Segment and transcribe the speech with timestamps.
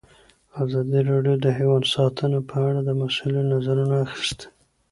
[0.63, 4.47] ازادي راډیو د حیوان ساتنه په اړه د مسؤلینو نظرونه اخیستي.